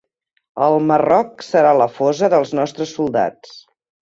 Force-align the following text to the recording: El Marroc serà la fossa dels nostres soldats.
El 0.67 0.77
Marroc 0.91 1.45
serà 1.49 1.75
la 1.81 1.89
fossa 1.99 2.33
dels 2.35 2.55
nostres 2.61 2.99
soldats. 2.99 3.57